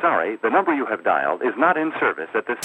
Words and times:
sorry, 0.00 0.36
the 0.42 0.50
number 0.50 0.74
you 0.74 0.86
have 0.86 1.04
dialed 1.04 1.42
is 1.42 1.54
not 1.56 1.76
in 1.76 1.92
service 2.00 2.28
at 2.34 2.46
this 2.46 2.58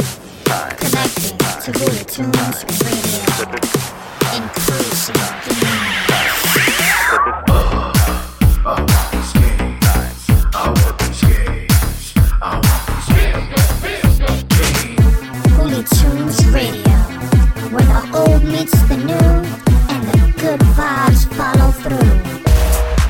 time. 0.43 0.75
Connecting 0.77 1.37
to 1.37 1.71
Tunes 2.05 2.63
Radio. 2.65 3.11
Tunes 15.81 16.45
Radio, 16.53 16.97
where 17.71 17.81
the 17.81 18.11
old 18.13 18.43
meets 18.43 18.79
the 18.83 18.97
new 18.97 19.13
and 19.13 20.03
the 20.07 20.33
good 20.39 20.59
vibes 20.75 21.25
follow 21.33 21.71
through. 21.71 22.41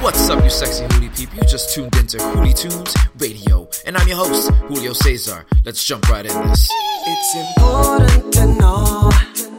What's 0.01 0.29
up, 0.29 0.41
you 0.43 0.49
sexy 0.49 0.85
hootie 0.85 1.15
peep? 1.15 1.35
You 1.35 1.41
just 1.41 1.75
tuned 1.75 1.95
into 1.97 2.17
Hootie 2.17 2.57
Tunes 2.57 2.95
Radio 3.19 3.67
and 3.91 3.97
I'm 3.97 4.07
your 4.07 4.17
host, 4.17 4.49
Julio 4.69 4.93
Cesar. 4.93 5.45
Let's 5.65 5.83
jump 5.85 6.09
right 6.09 6.25
in 6.25 6.47
this. 6.47 6.69
It's 7.07 7.35
important 7.35 8.33
to 8.35 8.45
know. 8.55 9.50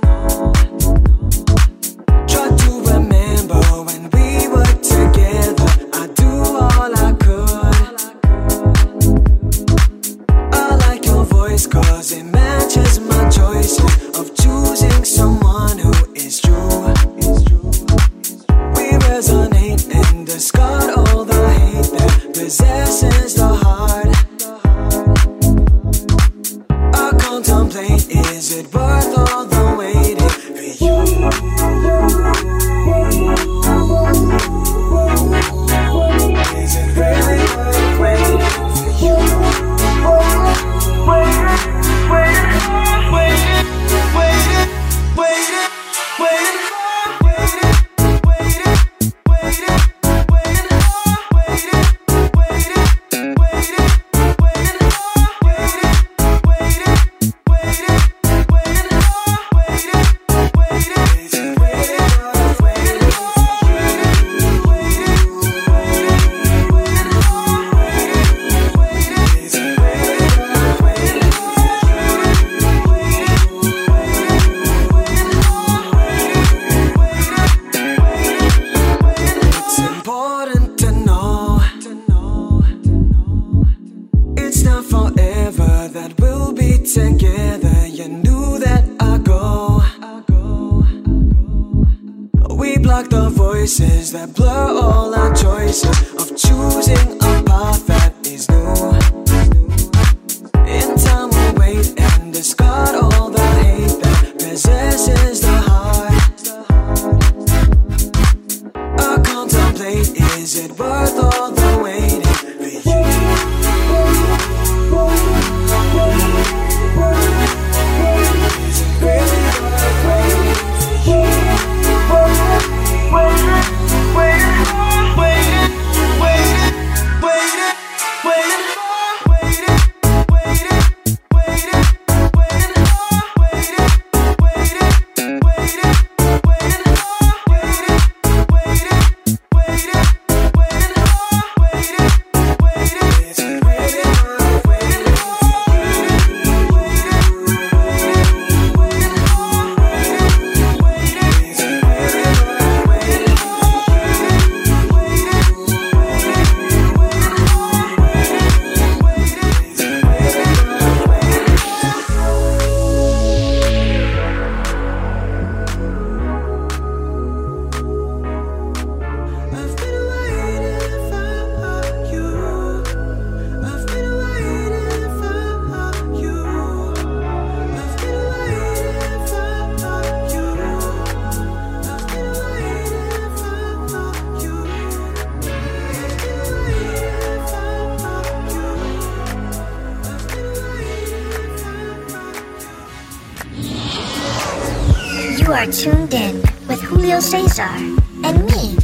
tuned 195.72 196.12
in 196.12 196.36
with 196.68 196.82
Julio 196.82 197.18
Cesar 197.18 197.62
and 197.62 198.44
me, 198.44 198.76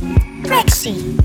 Rexy. 0.49 1.18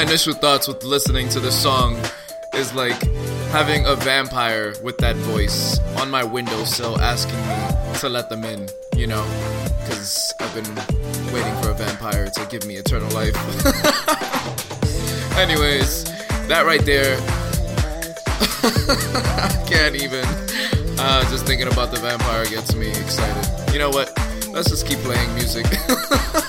my 0.00 0.06
initial 0.06 0.32
thoughts 0.32 0.66
with 0.66 0.82
listening 0.82 1.28
to 1.28 1.38
this 1.40 1.62
song 1.62 1.94
is 2.54 2.74
like 2.74 2.98
having 3.50 3.84
a 3.84 3.94
vampire 3.96 4.72
with 4.82 4.96
that 4.96 5.14
voice 5.16 5.78
on 5.98 6.10
my 6.10 6.24
windowsill 6.24 6.98
asking 7.02 7.36
me 7.36 7.98
to 7.98 8.08
let 8.08 8.30
them 8.30 8.42
in, 8.42 8.66
you 8.96 9.06
know? 9.06 9.22
Because 9.80 10.32
I've 10.40 10.54
been 10.54 10.74
waiting 11.34 11.54
for 11.62 11.68
a 11.68 11.74
vampire 11.74 12.30
to 12.30 12.46
give 12.46 12.64
me 12.64 12.76
eternal 12.76 13.10
life. 13.10 13.36
Anyways, 15.36 16.04
that 16.48 16.64
right 16.64 16.84
there. 16.86 17.18
I 18.62 19.64
can't 19.68 19.96
even. 19.96 20.24
Uh, 20.98 21.28
just 21.28 21.44
thinking 21.44 21.68
about 21.68 21.90
the 21.90 22.00
vampire 22.00 22.46
gets 22.46 22.74
me 22.74 22.88
excited. 22.88 23.74
You 23.74 23.78
know 23.78 23.90
what? 23.90 24.18
Let's 24.48 24.70
just 24.70 24.86
keep 24.86 24.98
playing 25.00 25.34
music. 25.34 25.66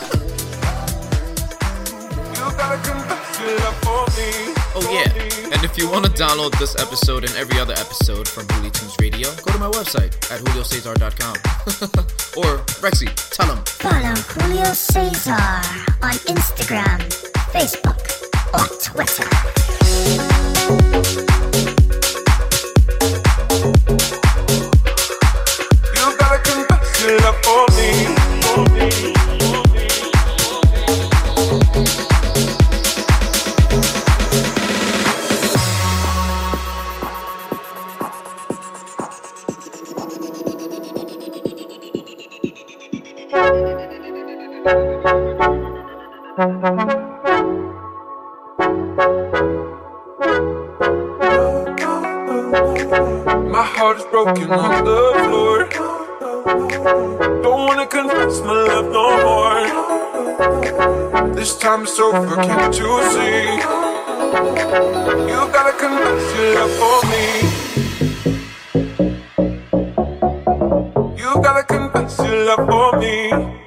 Oh, 4.73 4.89
yeah. 4.91 5.11
And 5.53 5.63
if 5.63 5.77
you 5.77 5.89
want 5.89 6.05
to 6.05 6.11
download 6.11 6.57
this 6.59 6.75
episode 6.75 7.23
and 7.23 7.33
every 7.35 7.59
other 7.59 7.73
episode 7.73 8.27
from 8.27 8.47
Bully 8.47 8.71
Tunes 8.71 8.95
Radio, 8.99 9.29
go 9.35 9.51
to 9.51 9.59
my 9.59 9.69
website 9.69 10.15
at 10.31 10.41
juliocesar.com. 10.41 11.35
or, 12.37 12.59
Rexy, 12.79 13.09
tell 13.35 13.47
them. 13.47 13.63
Follow 13.65 14.15
Julio 14.15 14.73
Cesar 14.73 15.31
on 16.01 16.13
Instagram, 16.29 16.99
Facebook, 17.51 17.99
or 18.53 18.67
Twitter. 18.79 19.27
love 72.45 72.67
for 72.67 72.97
me. 72.99 73.60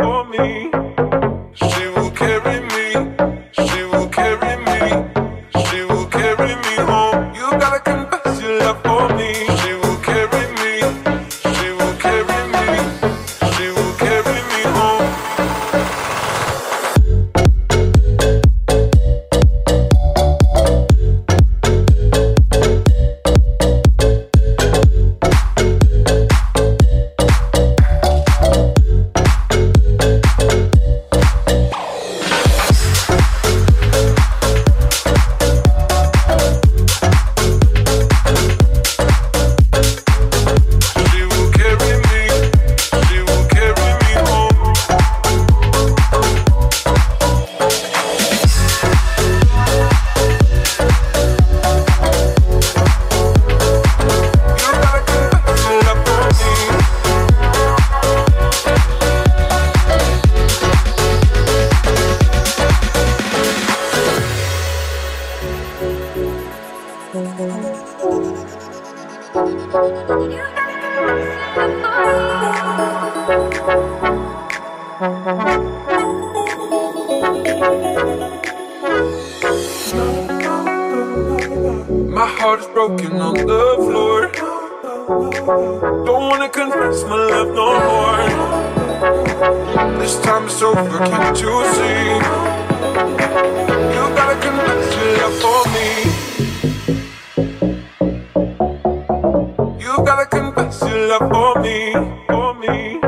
still 100.75 101.09
love 101.09 101.31
for 101.31 101.61
me, 101.63 101.93
for 102.29 102.55
me. 102.55 103.01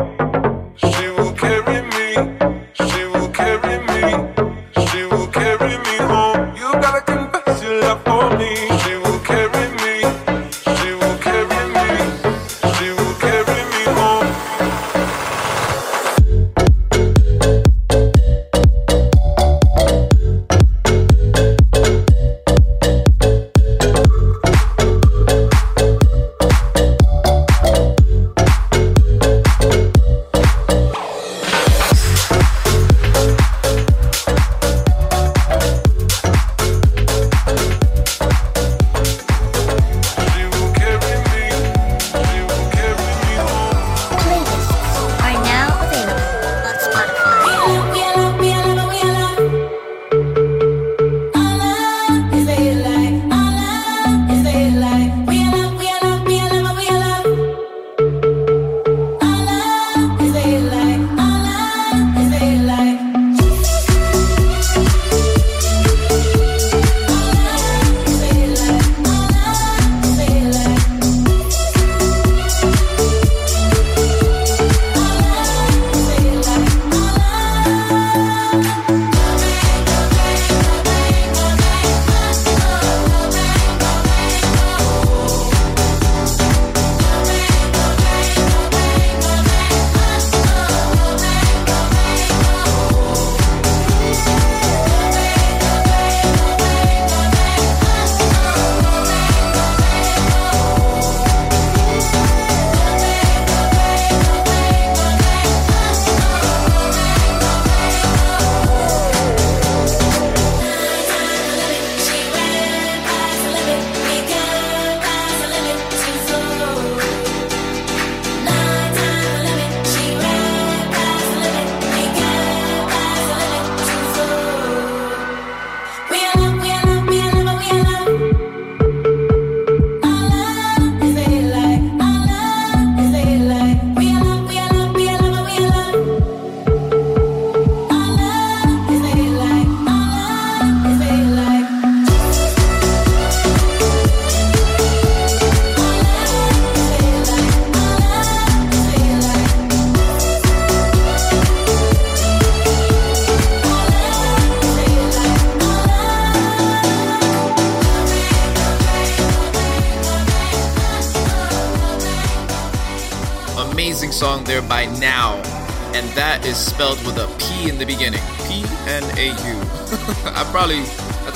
She 0.76 1.08
will 1.08 1.32
carry 1.32 1.82
me. 1.96 2.55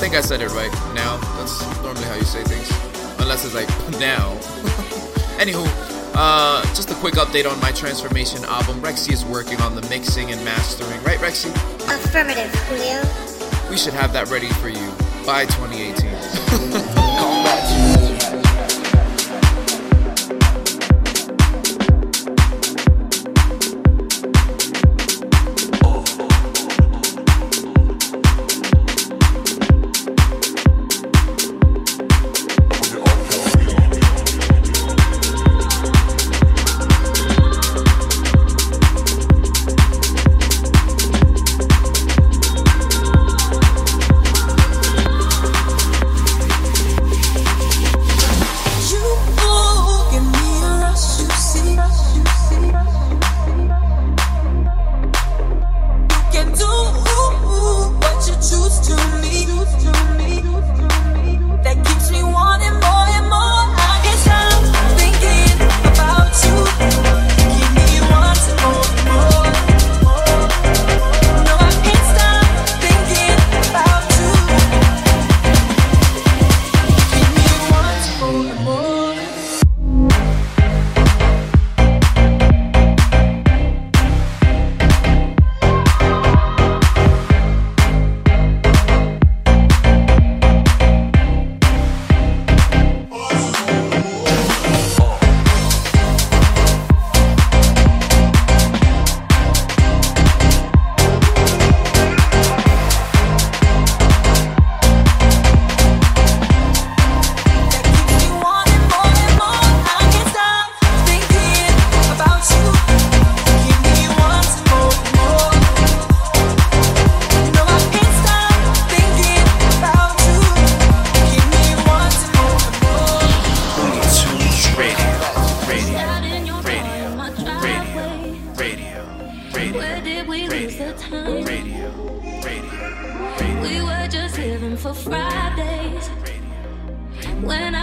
Think 0.01 0.15
I 0.15 0.21
said 0.21 0.41
it 0.41 0.49
right. 0.53 0.73
Now, 0.95 1.17
that's 1.37 1.61
normally 1.83 2.05
how 2.05 2.15
you 2.15 2.23
say 2.23 2.41
things, 2.43 2.67
unless 3.19 3.45
it's 3.45 3.53
like 3.53 3.69
now. 3.99 4.33
Anywho, 5.37 5.63
uh, 6.15 6.63
just 6.73 6.89
a 6.89 6.95
quick 6.95 7.13
update 7.13 7.47
on 7.47 7.59
my 7.59 7.71
transformation 7.71 8.43
album. 8.45 8.81
Rexy 8.81 9.13
is 9.13 9.23
working 9.23 9.61
on 9.61 9.75
the 9.75 9.87
mixing 9.89 10.31
and 10.31 10.43
mastering, 10.43 11.03
right, 11.03 11.19
Rexy? 11.19 11.51
Affirmative, 11.85 12.51
Julio. 12.65 12.99
We 13.69 13.77
should 13.77 13.93
have 13.93 14.11
that 14.13 14.31
ready 14.31 14.49
for 14.53 14.69
you 14.69 14.89
by 15.23 15.45
2018. 15.45 16.00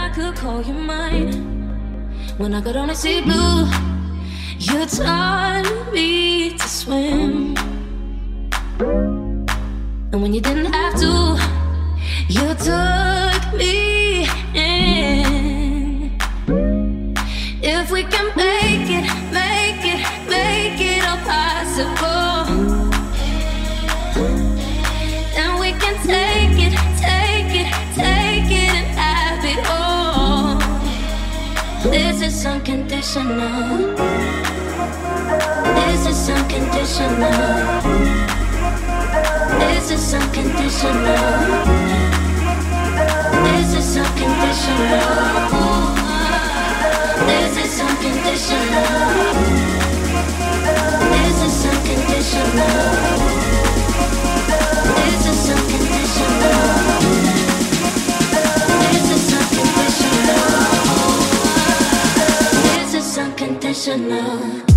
I 0.09 0.11
could 0.11 0.35
call 0.37 0.63
you 0.63 0.73
mine. 0.73 1.31
When 2.39 2.55
I 2.55 2.61
could 2.61 2.75
only 2.75 2.95
see 2.95 3.21
blue, 3.21 3.69
you 4.57 4.87
taught 4.87 5.91
me 5.93 6.57
to 6.57 6.67
swim. 6.67 7.55
And 10.11 10.19
when 10.19 10.33
you 10.33 10.41
didn't 10.41 10.73
have 10.73 10.95
to, 11.01 11.37
you 12.27 12.55
took 12.55 13.53
me. 13.53 13.88
is 32.39 32.45
unconditional. 32.45 33.95
This 35.75 36.05
is 36.07 36.29
unconditional. 36.29 37.39
This 39.59 39.91
is 39.91 40.13
unconditional. 40.13 41.25
This 43.43 43.69
is 43.79 43.97
unconditional. 43.97 45.09
This 47.27 47.57
is 47.57 47.81
unconditional. 47.81 48.89
This 51.11 51.37
is 51.47 51.65
unconditional. 51.65 53.38
professional. 63.79 64.68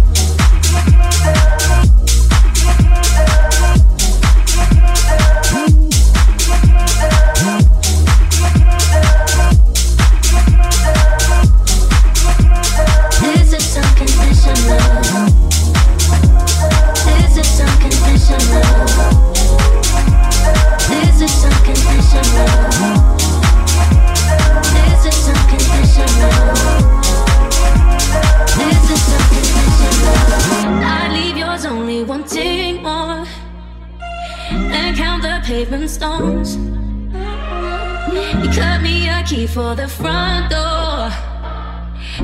You 38.41 38.49
cut 38.51 38.81
me 38.81 39.09
a 39.09 39.23
key 39.25 39.47
for 39.47 39.75
the 39.75 39.87
front 39.87 40.51
door 40.51 41.11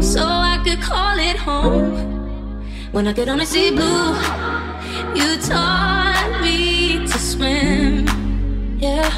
so 0.01 0.23
I 0.25 0.61
could 0.64 0.81
call 0.81 1.18
it 1.18 1.37
home. 1.37 2.64
When 2.92 3.07
I 3.07 3.12
could 3.12 3.29
only 3.29 3.44
see 3.44 3.71
blue, 3.71 4.14
you 5.14 5.37
taught 5.38 6.38
me 6.40 7.07
to 7.07 7.18
swim. 7.18 8.07
Yeah. 8.79 9.11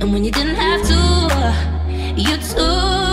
And 0.00 0.12
when 0.12 0.24
you 0.24 0.32
didn't 0.32 0.56
have 0.56 0.82
to, 0.92 2.20
you 2.20 2.36
took. 2.38 3.05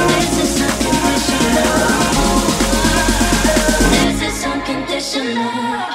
This 0.10 0.34
is 0.40 0.62
unconditional. 0.62 1.95
professional. 5.06 5.95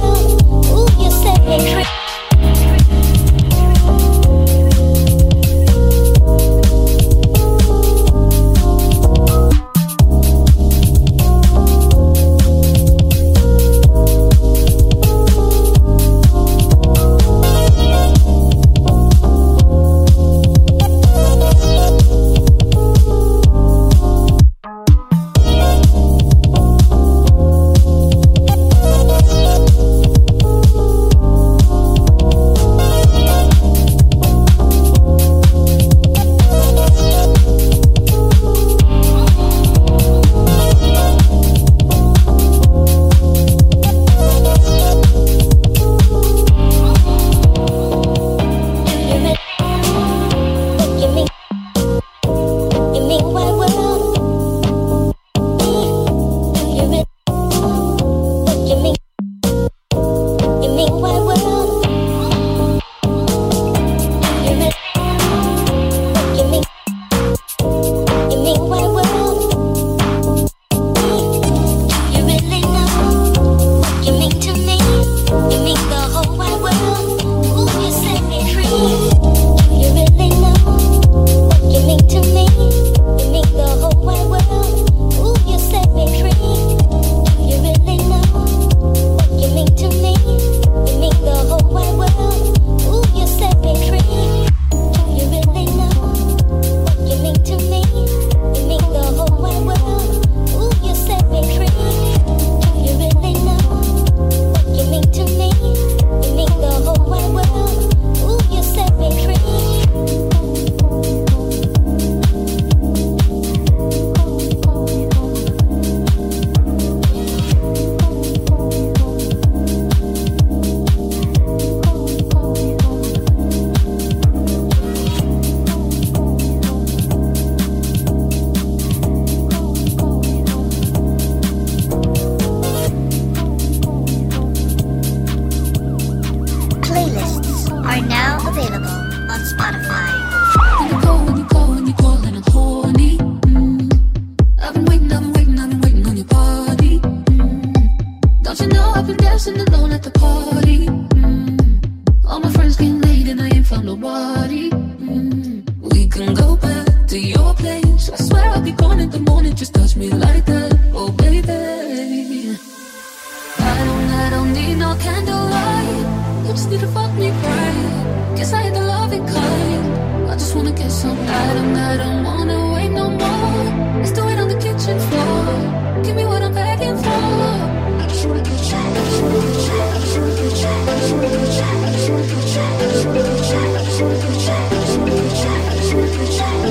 just 166.53 166.69
need 166.69 166.81
to 166.81 166.87
fuck 166.87 167.13
me 167.15 167.29
right. 167.29 168.33
Guess 168.35 168.51
I 168.51 168.63
had 168.63 168.75
the 168.75 168.81
loving 168.81 169.25
kind. 169.25 170.29
I 170.29 170.33
just 170.35 170.53
wanna 170.55 170.73
get 170.73 170.91
some 170.91 171.17
Adam. 171.19 171.75
I 171.75 171.95
don't 171.95 172.23
wanna 172.25 172.73
wait 172.73 172.89
no 172.89 173.09
more. 173.09 173.99
Let's 173.99 174.11
do 174.11 174.21
on 174.21 174.47
the 174.49 174.59
kitchen 174.59 174.99
floor. 175.07 176.03
Give 176.03 176.15
me 176.15 176.25
what 176.25 176.41
I'm 176.41 176.53
begging 176.53 176.97
for. 176.97 177.07
I 177.07 178.05
just 178.09 178.25
wanna 178.25 178.43
get 178.43 178.59
you. 178.69 178.77
I 178.77 179.01
just 179.07 179.21
wanna 179.23 179.39
get 179.47 179.67
you. 179.67 179.79
I 179.79 179.99
just 180.01 180.15
wanna 180.17 180.35
get 180.35 180.59
you. 180.59 180.71
I 180.91 180.99
just 180.99 181.11
wanna 181.11 181.31
get 181.31 181.55
you. 181.55 181.71
I 181.71 181.95
just 181.95 182.09
wanna 182.11 182.27
get 182.27 182.51
you. 182.51 182.67
I 182.71 182.91
just 182.91 183.05
wanna 183.05 183.29
get 183.31 183.51
you. 183.51 183.61
I 183.61 183.79
just 183.81 184.01
wanna 184.01 184.19
get 184.19 184.41
you. 184.41 184.51
I 184.51 184.75
just 184.75 184.99
wanna 185.01 185.07
get 185.07 185.31
you. 185.31 185.51
I 185.51 185.69
just 185.71 185.91
wanna 185.91 186.11
get 186.11 186.31
you. 186.31 186.31
I 186.31 186.31
just 186.31 186.31
wanna 186.31 186.31
get 186.31 186.31
you. 186.31 186.51
I 186.51 186.67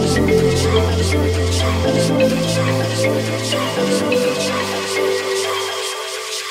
just 0.61 1.05
wanna 1.11 1.17
get 1.31 1.51
you. 1.51 1.69
I 1.71 1.89
just 1.89 2.11
wanna 2.11 2.11
get 2.11 2.11
you. 2.11 2.11
I 2.11 2.11
just 2.11 2.11
wanna 2.11 2.29
get 2.29 2.49
you. 2.51 2.61
I 2.61 2.79
just 2.81 3.01
wanna 3.01 3.21
get 3.21 3.21
you. 3.21 3.21
I 3.21 3.21
just 3.21 3.21
wanna 3.21 3.21
get 3.21 3.41
you. 3.41 3.59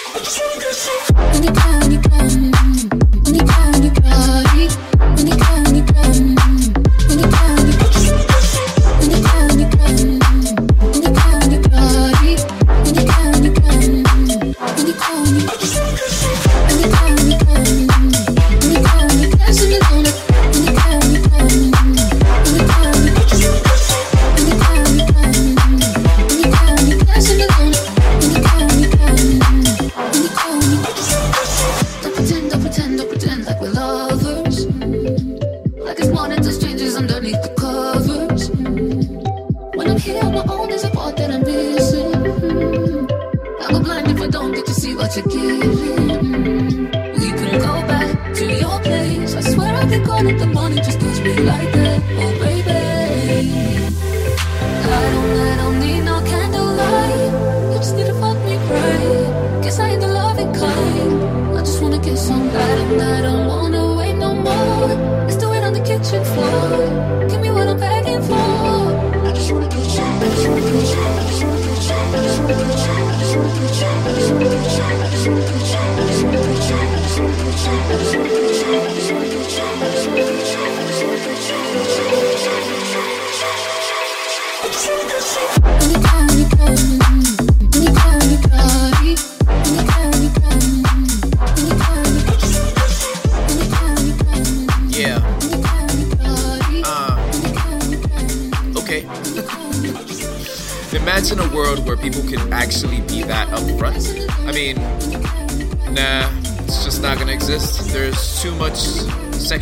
I 0.09 0.19
just 0.19 0.39
wanna 0.39 0.59
get 0.59 1.83
you. 1.83 1.88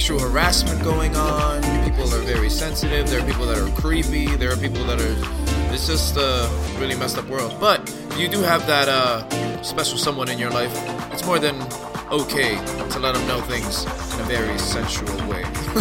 Sexual 0.08 0.30
harassment 0.32 0.82
going 0.86 1.14
on. 1.18 1.62
People 1.84 2.06
are 2.14 2.22
very 2.22 2.50
sensitive. 2.50 3.10
There 3.10 3.22
are 3.22 3.26
people 3.26 3.46
that 3.46 3.58
are 3.58 3.70
creepy. 3.82 4.28
There 4.38 4.50
are 4.50 4.56
people 4.56 4.86
that 4.86 5.02
are. 5.02 5.74
It's 5.74 5.86
just 5.86 6.16
a 6.16 6.50
really 6.80 6.96
messed 6.96 7.18
up 7.18 7.28
world. 7.28 7.54
But 7.60 7.94
you 8.16 8.30
do 8.30 8.40
have 8.40 8.66
that 8.68 8.88
uh, 8.88 9.28
special 9.64 9.98
someone 9.98 10.30
in 10.30 10.40
your 10.40 10.50
life. 10.50 10.72
It's 11.12 11.26
more 11.26 11.40
than 11.40 11.62
okay 12.10 12.56
to 12.92 13.00
let 13.00 13.16
them 13.16 13.28
know 13.28 13.42
things 13.42 13.84
in 14.14 14.22
a 14.22 14.28
very 14.30 14.58
sensual 14.58 15.14
way. 15.28 15.44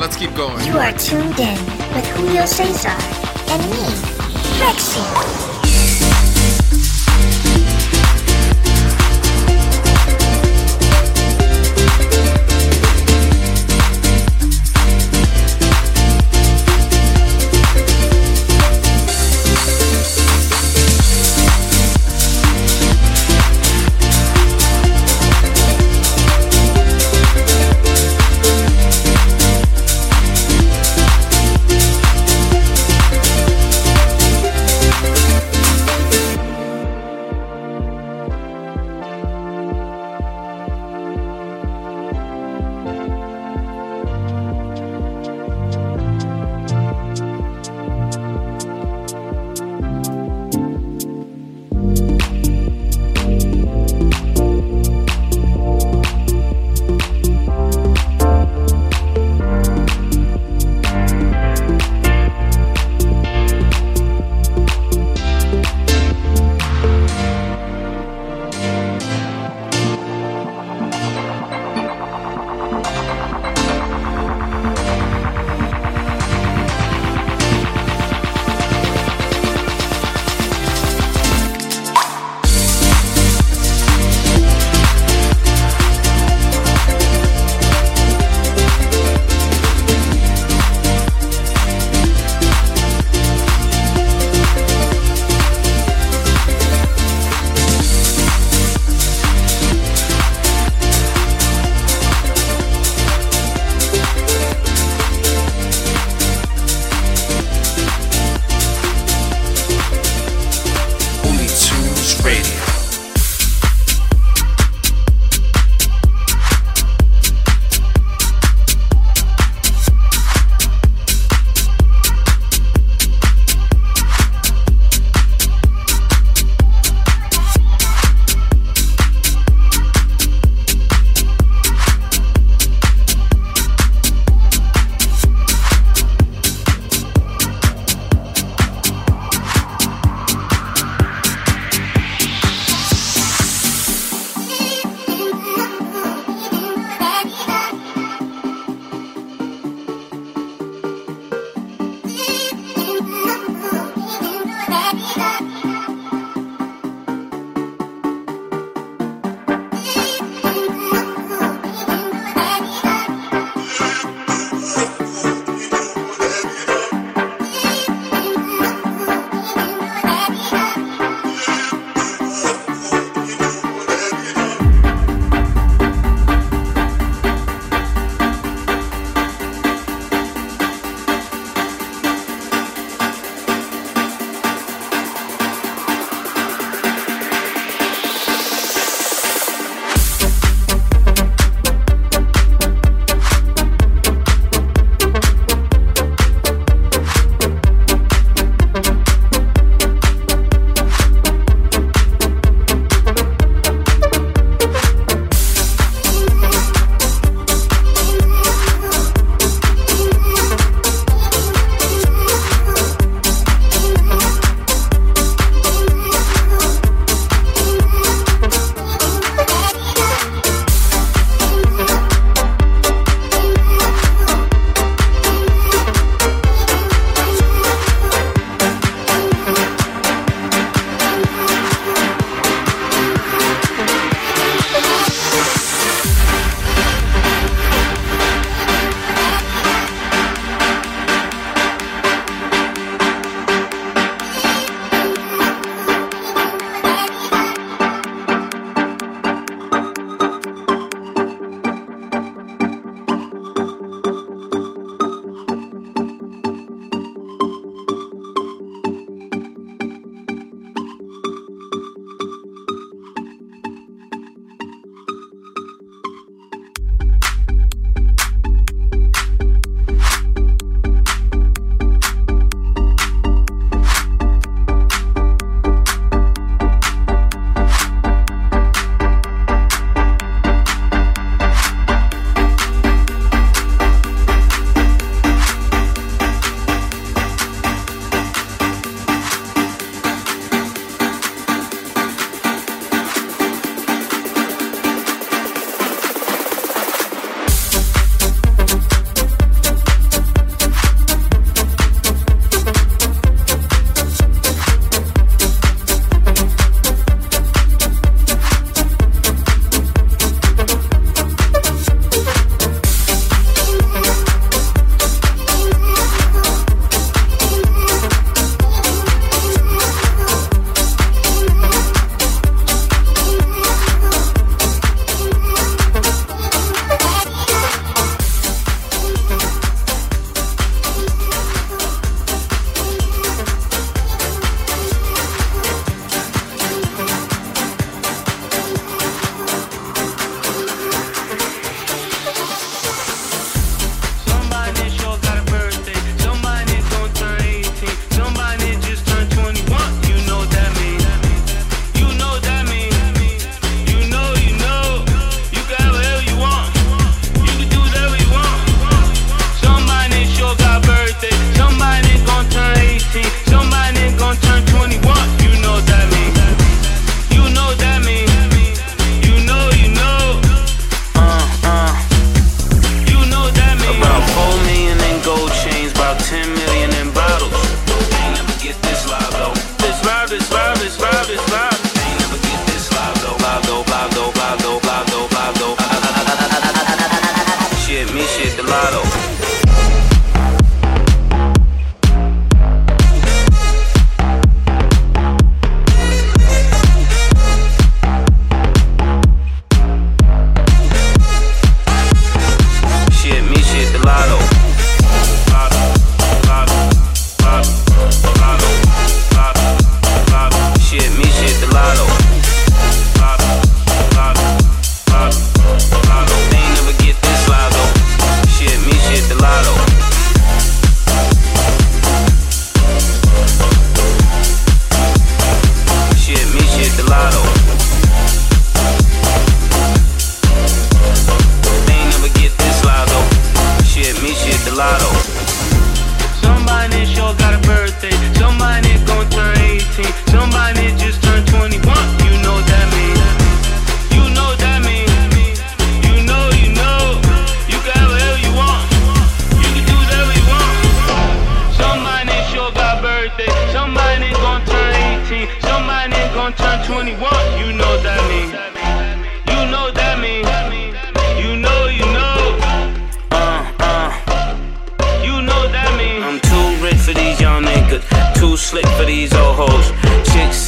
Let's 0.00 0.16
keep 0.16 0.34
going. 0.34 0.64
You 0.64 0.78
are 0.78 0.92
tuned 0.92 1.38
in 1.38 1.58
with 1.92 2.06
Julio 2.16 2.46
Cesar 2.46 2.88
and 2.88 3.62
me, 3.70 3.84
Rexy. 4.64 5.47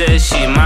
Chick 0.00 0.08
says 0.08 0.26
she 0.28 0.46
mine, 0.46 0.59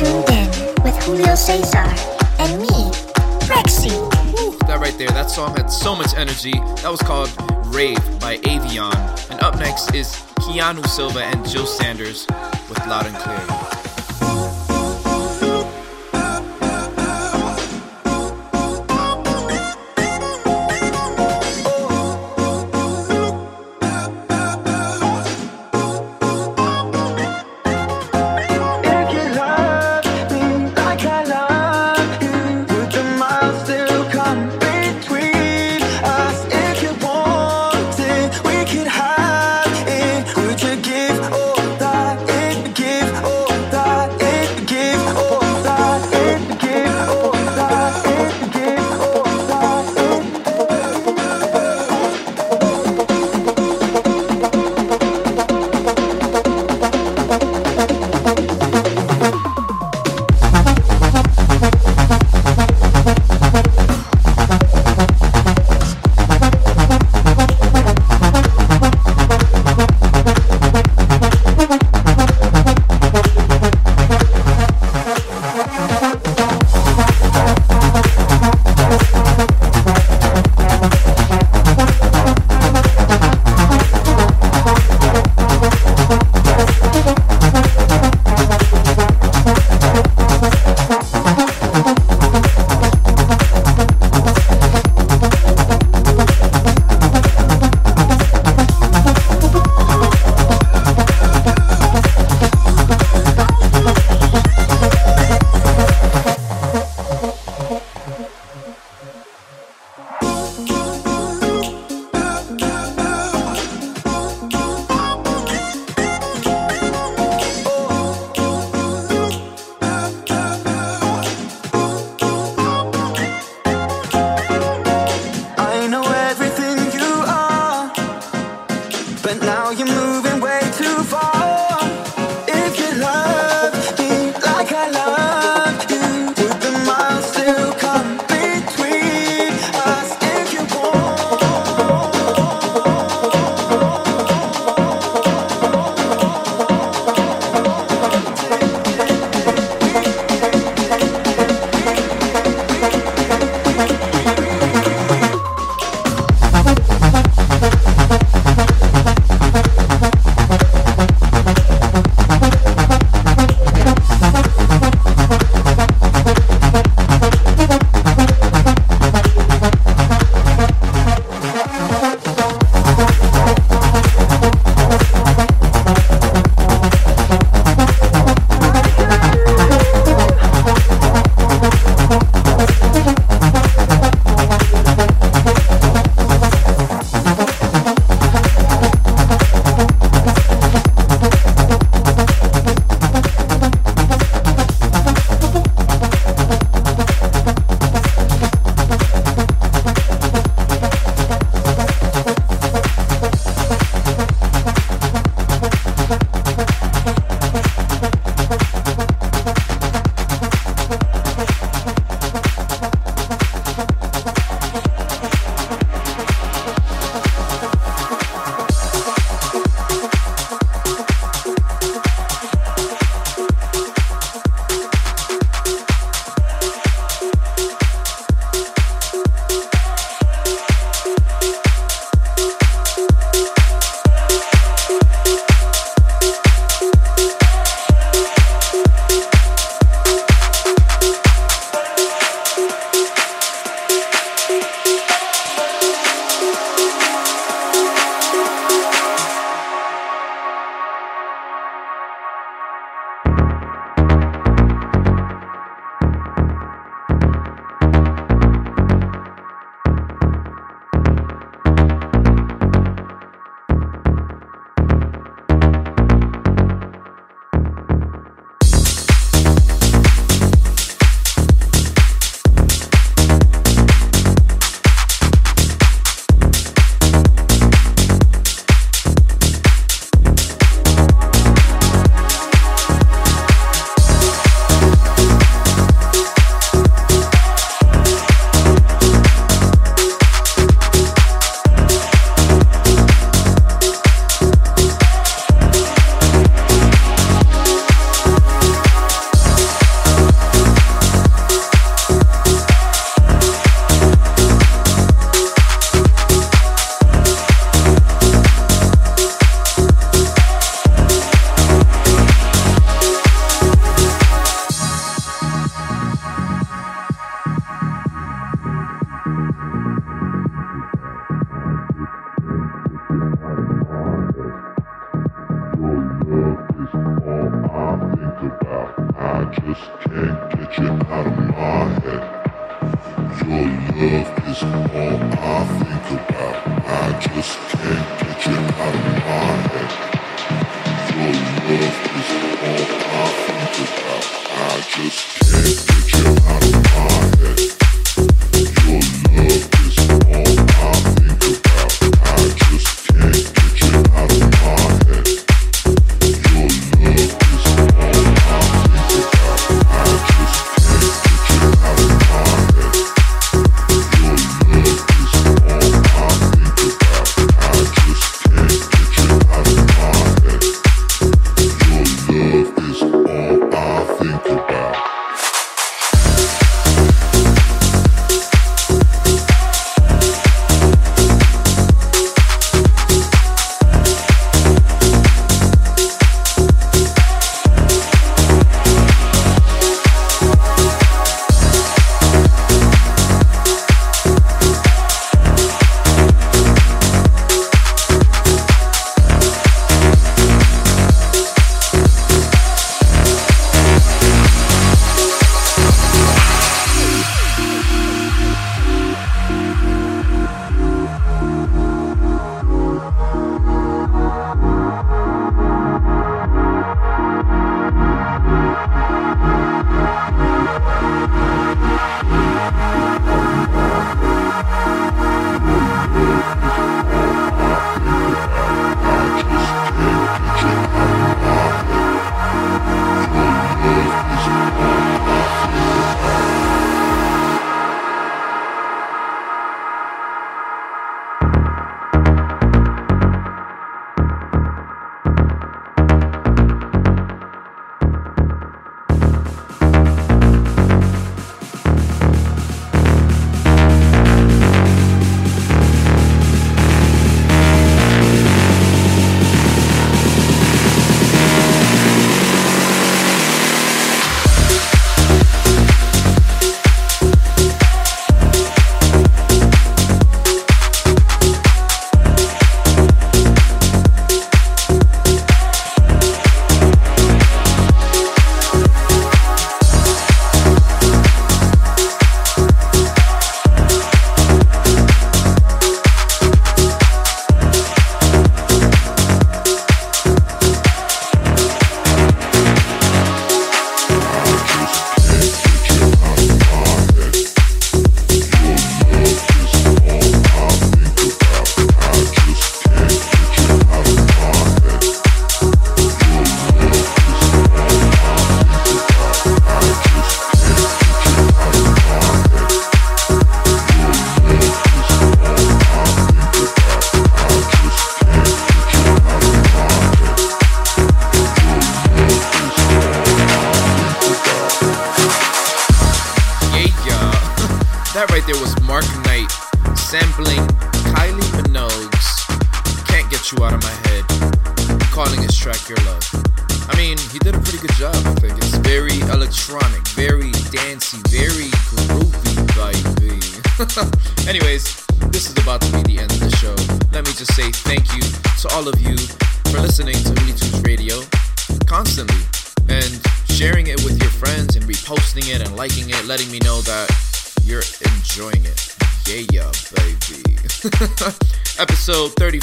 tuned 0.00 0.30
in 0.30 0.48
with 0.82 0.96
Julio 1.04 1.34
Cesar 1.34 1.84
and 2.38 2.62
me, 2.62 2.90
Rexy. 3.52 3.92
Ooh, 4.40 4.56
that 4.66 4.78
right 4.80 4.96
there, 4.96 5.10
that 5.10 5.30
song 5.30 5.54
had 5.54 5.66
so 5.66 5.94
much 5.94 6.14
energy. 6.16 6.52
That 6.80 6.88
was 6.90 7.00
called 7.02 7.28
Rave 7.66 7.98
by 8.18 8.38
Avion. 8.38 9.30
And 9.30 9.42
up 9.42 9.58
next 9.58 9.94
is 9.94 10.08
Keanu 10.40 10.86
Silva 10.86 11.22
and 11.22 11.46
Jill 11.46 11.66
Sanders 11.66 12.26
with 12.70 12.78
Loud 12.86 13.08
and 13.08 13.16
Clear. 13.16 13.59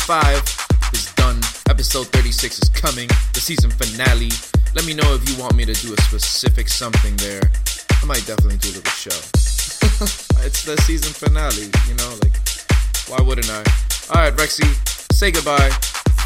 35 0.08 0.94
is 0.94 1.14
done. 1.16 1.36
Episode 1.70 2.08
36 2.08 2.60
is 2.60 2.70
coming. 2.70 3.10
The 3.34 3.42
season 3.42 3.70
finale. 3.70 4.32
Let 4.74 4.86
me 4.86 4.94
know 4.94 5.14
if 5.14 5.28
you 5.28 5.36
want 5.36 5.56
me 5.56 5.66
to 5.66 5.74
do 5.74 5.94
a 5.94 6.00
specific 6.00 6.70
something 6.70 7.14
there. 7.18 7.42
I 7.92 8.06
might 8.06 8.26
definitely 8.26 8.56
do 8.56 8.70
a 8.70 8.80
little 8.80 8.96
show. 8.96 9.20
it's 10.48 10.64
the 10.64 10.78
season 10.88 11.12
finale, 11.12 11.68
you 11.92 11.96
know, 12.00 12.16
like, 12.24 12.40
why 13.12 13.20
wouldn't 13.20 13.52
I? 13.52 13.60
Alright, 14.08 14.34
Rexy, 14.40 14.64
say 15.12 15.30
goodbye. 15.30 15.72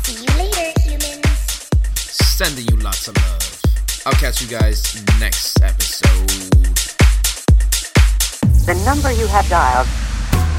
See 0.06 0.22
you 0.22 0.34
later, 0.38 0.80
humans. 0.86 1.66
Sending 1.98 2.68
you 2.70 2.78
lots 2.86 3.08
of 3.08 3.18
love. 3.18 3.62
I'll 4.06 4.14
catch 4.22 4.44
you 4.44 4.48
guys 4.48 4.94
next 5.20 5.60
episode. 5.64 6.30
The 8.62 8.78
number 8.86 9.12
you 9.12 9.26
have 9.26 9.50
dialed 9.50 9.88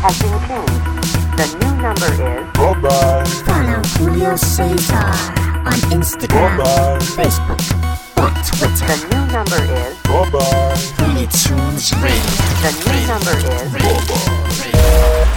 has 0.03 0.21
been 0.21 1.07
changed. 1.07 1.22
The 1.37 1.47
new 1.61 1.75
number 1.83 2.11
is 2.13 2.47
Bye 2.53 2.81
bye. 2.81 3.25
Follow 3.47 3.83
Julio 3.97 4.37
Cesar 4.37 5.11
on 5.67 5.79
Instagram, 5.97 6.59
Bye-bye. 6.59 6.99
Facebook, 7.17 7.63
or 8.21 8.31
Twitter. 8.47 8.87
the 8.87 8.97
new 9.11 9.25
number 9.33 9.61
is 9.63 9.97
Bye 10.03 10.31
bye. 10.31 11.07
Looney 11.07 11.27
Tunes 11.29 11.93
Radio. 12.03 12.33
the 12.63 12.73
new 12.87 13.01
number 13.07 13.37
is 13.37 13.73
Bye 13.73 14.07
bye. 14.09 15.29